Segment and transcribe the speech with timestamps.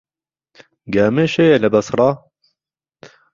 [0.93, 2.09] گامێش هەیە لە بەسڕە.